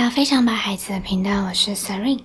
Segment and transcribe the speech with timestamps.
[0.00, 2.22] 到非常白孩子的频道，我是 Serene。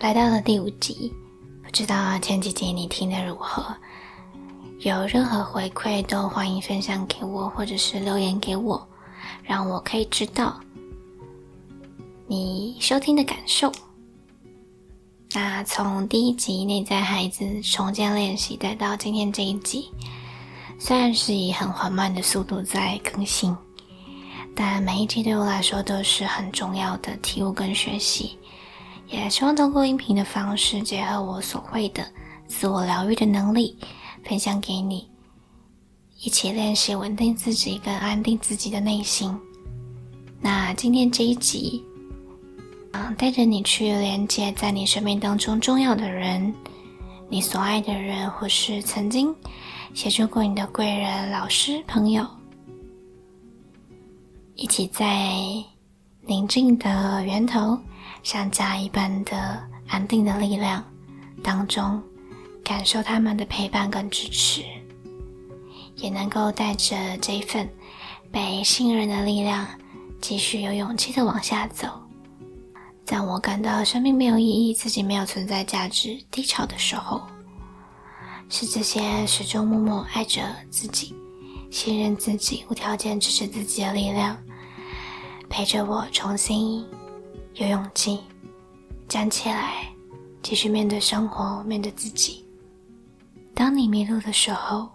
[0.00, 1.14] 来到了第五集，
[1.62, 3.64] 不知道前几集你听的如何？
[4.80, 8.84] 有任何回馈都欢迎分享给我，或者是留言给我，
[9.44, 10.60] 让我可以知道
[12.26, 13.70] 你收听的感受。
[15.34, 19.88] 那从第一集内在孩子重建练习，再到今天这一集，
[20.76, 23.56] 虽然是以很缓慢的速度在更新。
[24.64, 28.38] 但每一集对我来说都是很重要的体悟跟学习，
[29.08, 32.06] 也希望通过音频的方式，结合我所会的
[32.46, 33.76] 自我疗愈的能力，
[34.22, 35.10] 分享给你，
[36.20, 39.36] 一起练习稳定自己跟安定自己的内心。
[40.40, 41.84] 那今天这一集，
[42.92, 46.54] 嗯，带着你去连接在你生命当中重要的人，
[47.28, 49.34] 你所爱的人，或是曾经
[49.92, 52.24] 协助过你的贵人、老师、朋友。
[54.62, 55.28] 一起在
[56.20, 57.76] 宁静的源头，
[58.22, 60.84] 像家一般的安定的力量
[61.42, 62.00] 当中，
[62.62, 64.62] 感受他们的陪伴跟支持，
[65.96, 67.68] 也能够带着这份
[68.30, 69.66] 被信任的力量，
[70.20, 71.88] 继续有勇气的往下走。
[73.04, 77.20] 在我感到生命没有意义、自己没有存在价值、低潮的时候，
[78.48, 80.40] 是这些始终默默爱着
[80.70, 81.12] 自己。
[81.68, 84.36] 信任自己、无条件支持自己的力量，
[85.52, 86.82] 陪着我重新
[87.56, 88.20] 有勇气
[89.06, 89.86] 站起来，
[90.42, 92.42] 继续面对生活，面对自己。
[93.52, 94.88] 当你迷路的时候，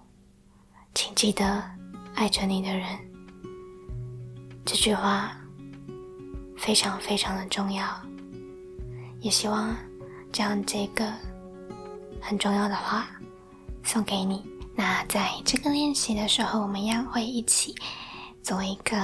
[0.95, 1.63] 请记得
[2.15, 2.87] 爱着你的人。
[4.65, 5.37] 这句话
[6.57, 7.87] 非常非常的重要，
[9.21, 9.75] 也希望
[10.33, 11.13] 将这个
[12.19, 13.07] 很重要的话
[13.83, 14.43] 送给你。
[14.75, 17.75] 那在这个练习的时候，我们一样会一起
[18.41, 18.97] 做一个，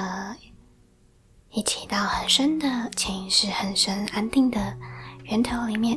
[1.53, 4.75] 一起到很深的潜意识、很深安定的
[5.25, 5.95] 源头里面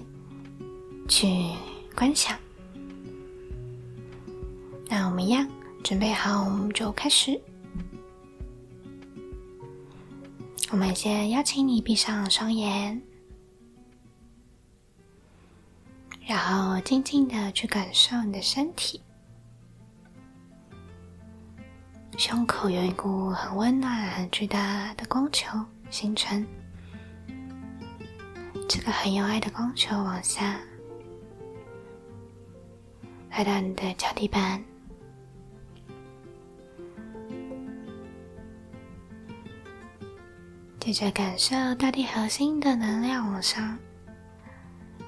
[1.09, 1.51] 去
[1.95, 2.39] 观想。
[4.87, 5.49] 那我们一样
[5.83, 7.41] 准备好，我们就开始。
[10.71, 13.01] 我们先邀请你闭上双眼，
[16.27, 19.01] 然后静静的去感受你的身体。
[22.19, 25.59] 胸口有一股很温暖、很巨大的光球
[25.91, 26.45] 形成，
[28.69, 30.59] 这个很有爱的光球往下，
[33.31, 34.65] 来到你的脚底板，
[40.81, 43.79] 接着感受大地核心的能量往上，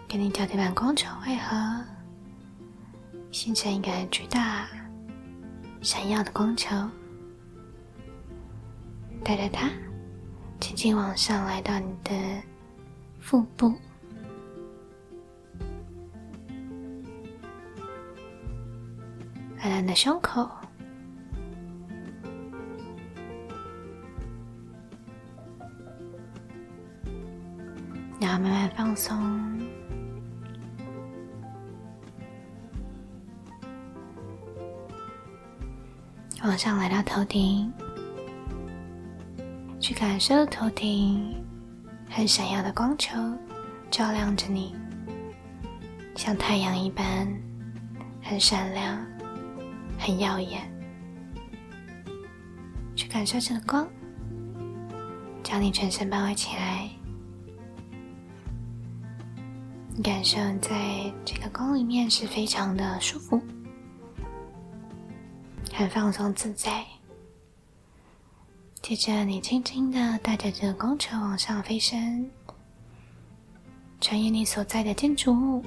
[0.07, 1.85] 跟你脚底板光球汇合，
[3.33, 4.69] 形成一个巨大、
[5.81, 6.77] 闪耀的光球。
[9.25, 9.69] 带着它，
[10.61, 12.13] 轻轻往上来到你的
[13.21, 13.75] 腹部，
[19.59, 20.49] 来到你的胸口，
[28.21, 29.58] 然后慢慢放松，
[36.49, 37.71] 往上来到头顶。
[39.79, 41.35] 去感受头顶
[42.09, 43.15] 很闪耀的光球，
[43.91, 44.75] 照亮着你，
[46.17, 47.29] 像太阳一般，
[48.23, 48.99] 很闪亮，
[49.99, 50.63] 很耀眼。
[52.97, 53.87] 去感受这个光，
[55.43, 56.89] 将你全身包围起来，
[60.03, 63.39] 感受在这个光里面是非常的舒服，
[65.79, 66.85] 很放松自在。
[68.83, 72.29] 接着，你轻轻的带着这个光球往上飞升，
[74.01, 75.65] 穿越你所在的建筑物、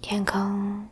[0.00, 0.86] 天空，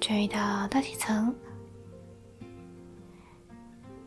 [0.00, 1.34] 追到大气层，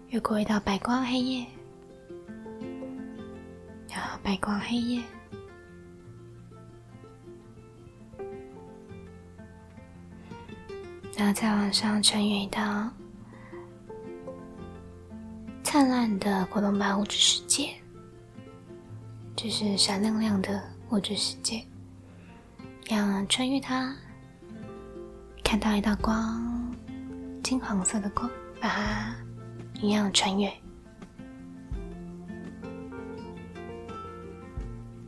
[0.08, 1.46] 越过一道白光黑夜，
[3.90, 5.04] 然后白光黑夜。
[11.20, 12.90] 然后再往上穿越到
[15.62, 17.76] 灿烂的果冻般物质世界，
[19.36, 21.62] 就是闪亮亮的物质世界。
[22.88, 23.94] 要穿越它，
[25.44, 26.74] 看到一道光，
[27.44, 28.32] 金黄色的光，
[28.62, 29.14] 把它
[29.82, 30.50] 一样穿越。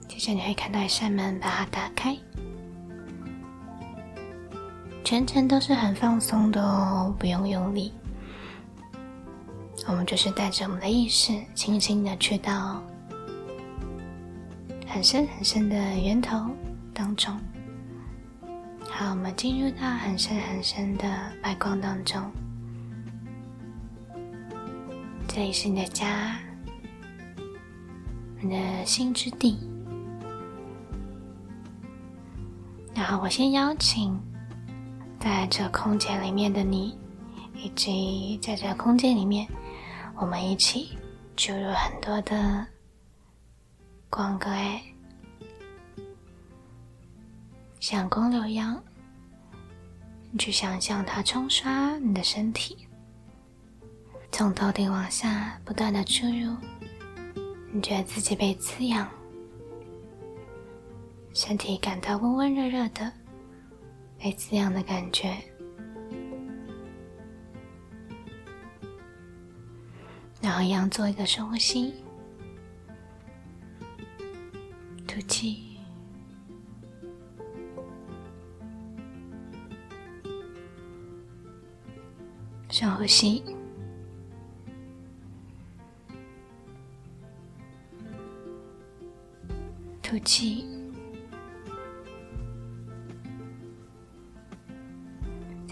[0.09, 2.17] 接着你会看到一扇门，把它打开。
[5.11, 7.91] 全程都是很放松的哦，不用用力。
[9.85, 12.81] 我们就是带着我们的意识，轻轻的去到
[14.87, 16.49] 很深很深的源头
[16.93, 17.37] 当中。
[18.89, 21.05] 好，我们进入到很深很深的
[21.43, 22.31] 白光当中。
[25.27, 26.39] 这里是你的家，
[28.39, 29.59] 你的心之地。
[32.95, 34.17] 然后，我先邀请
[35.21, 36.97] 在这空间里面的你，
[37.53, 39.47] 以及在这空间里面。
[40.15, 40.97] 我们一起
[41.35, 42.65] 注入很多的
[44.09, 44.49] 光格，
[47.79, 48.81] 像光流一样，
[50.31, 52.87] 你去想象它冲刷你的身体，
[54.31, 56.55] 从头顶往下不断的注入，
[57.71, 59.07] 你觉得自己被滋养，
[61.31, 63.11] 身体感到温温热热的，
[64.21, 65.35] 被滋养的感觉。
[70.39, 71.93] 然后一样做一个深呼吸，
[75.07, 75.77] 吐气，
[82.69, 83.43] 深呼吸，
[90.01, 90.80] 吐气。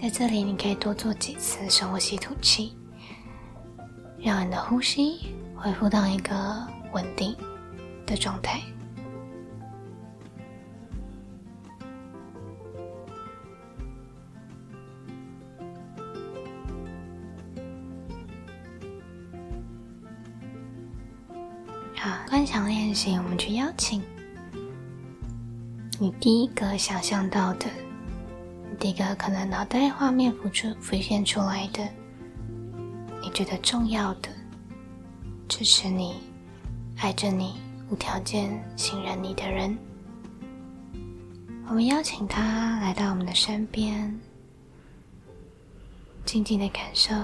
[0.00, 2.74] 在这里，你可以多做几次深呼吸、吐气。
[4.18, 7.36] 让你的呼吸恢复到一个稳定
[8.06, 8.60] 的状态。
[21.94, 24.02] 好，观想练习，我们去邀请
[25.98, 27.66] 你第一个想象到的，
[28.80, 31.86] 第一个可能脑袋画面浮出、浮现出来的。
[33.22, 34.30] 你觉得重要的、
[35.46, 36.14] 支持你、
[36.96, 37.60] 爱着你、
[37.90, 39.76] 无条件信任你的人，
[41.68, 44.18] 我们邀请他来到我们的身边，
[46.24, 47.14] 静静的感受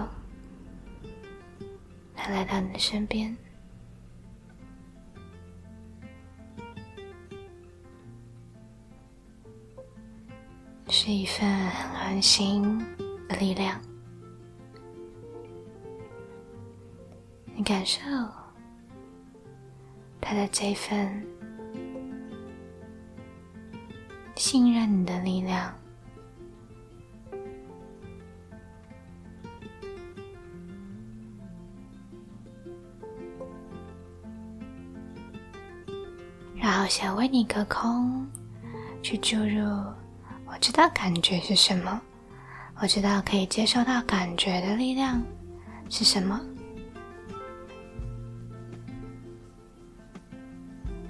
[2.14, 3.34] 他来到你的身边，
[10.88, 12.78] 是一份很安心
[13.28, 13.80] 的力量。
[17.54, 18.00] 你感受
[20.20, 21.24] 他的这份
[24.36, 25.72] 信任你的力量，
[36.54, 38.26] 然后想为你隔空
[39.02, 39.64] 去注入，
[40.56, 42.00] 我知道感觉是什么，
[42.80, 45.22] 我知道可以接受到感觉的力量
[45.90, 46.40] 是什么。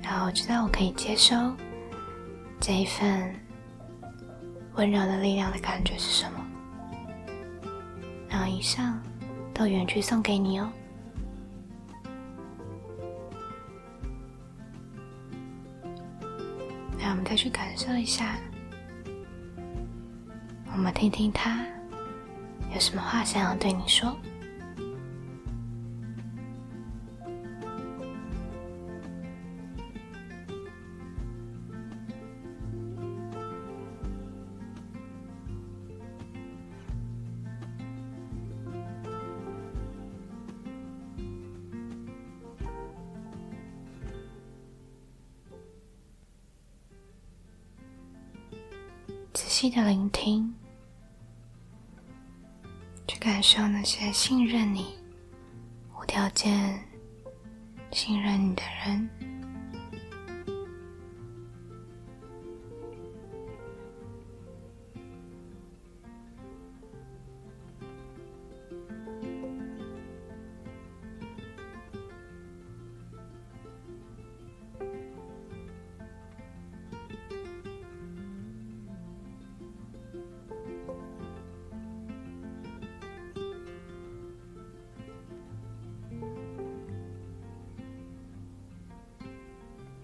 [0.03, 1.37] 然后我知道我可以接收
[2.61, 3.33] 这一份
[4.75, 6.45] 温柔的力量的感觉是什么，
[8.29, 9.01] 然后以上
[9.55, 10.69] 都远去送给你哦。
[16.99, 18.37] 那我们再去感受一下，
[20.77, 21.65] 我们听听他
[22.75, 24.15] 有什么话想要对你说。
[49.33, 50.55] 仔细的聆听，
[53.37, 54.95] 感受那些信任你、
[55.95, 56.83] 无条件
[57.91, 59.36] 信任你的人。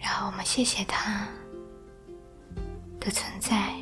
[0.03, 1.27] 然后我们谢谢他
[3.01, 3.73] 的存在，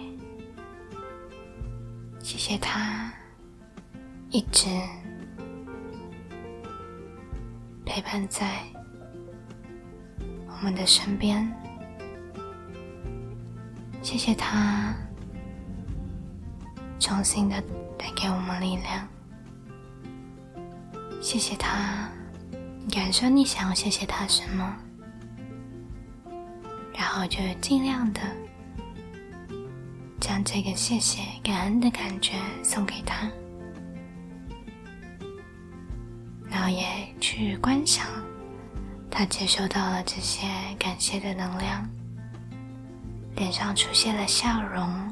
[2.22, 3.12] 谢谢他
[4.28, 4.68] 一直
[7.84, 8.62] 陪伴在
[10.46, 11.50] 我们的身边，
[14.02, 14.94] 谢谢他
[17.00, 17.60] 重新的
[17.98, 19.08] 带给我们力量。
[21.20, 22.08] 谢谢他，
[22.90, 24.76] 感受你想要谢谢他什么，
[27.12, 28.20] 然后就尽量的
[30.20, 33.28] 将这个谢谢、感恩的感觉送给他，
[36.48, 36.86] 然后也
[37.20, 38.06] 去观想
[39.10, 40.46] 他接收到了这些
[40.78, 41.84] 感谢的能量，
[43.34, 45.09] 脸上出现了笑容。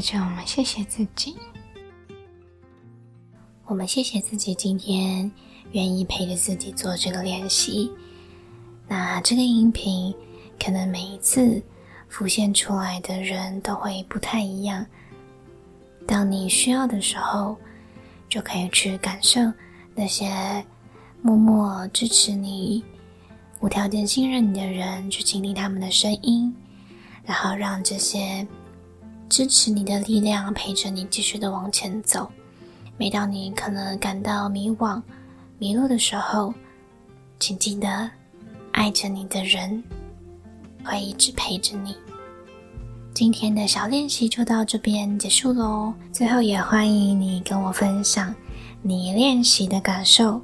[0.00, 1.34] 接着，我们谢谢自己。
[3.66, 5.28] 我们谢谢自己今天
[5.72, 7.90] 愿意陪着自己做这个练习。
[8.86, 10.14] 那这个音频
[10.56, 11.60] 可能每一次
[12.08, 14.86] 浮现出来的人都会不太一样。
[16.06, 17.56] 当你需要的时候，
[18.28, 19.40] 就可以去感受
[19.96, 20.64] 那些
[21.22, 22.84] 默默支持你、
[23.58, 26.54] 无条件信任你的人，去倾听他们的声音，
[27.24, 28.46] 然后让这些。
[29.28, 32.30] 支持你的力量，陪着你继续的往前走。
[32.96, 35.00] 每当你可能感到迷惘、
[35.58, 36.52] 迷路的时候，
[37.38, 38.10] 请记得，
[38.72, 39.82] 爱着你的人
[40.82, 41.94] 会一直陪着你。
[43.14, 45.92] 今天的小练习就到这边结束喽。
[46.12, 48.34] 最后也欢迎你跟我分享
[48.82, 50.40] 你练习的感受，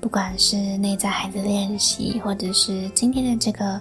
[0.00, 3.80] 不管是内在孩子练习，或者是今天的这个。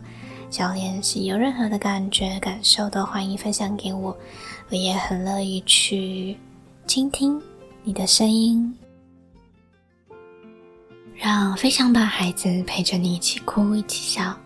[0.51, 4.15] 小练是有任何的感觉、感受，都欢迎分享给我，
[4.69, 6.37] 我也很乐意去
[6.85, 7.41] 倾听
[7.83, 8.77] 你的声音。
[11.15, 14.37] 让飞翔吧，孩子，陪着你一起哭，一起笑，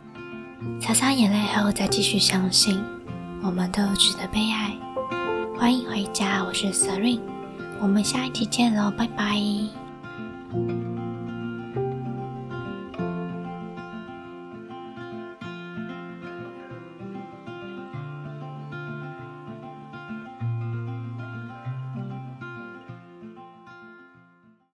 [0.79, 2.79] 擦擦眼泪后再继续相信，
[3.41, 4.71] 我们都值得被爱。
[5.57, 9.35] 欢迎回家，我是 s e r e n 我们下一期见喽，拜拜。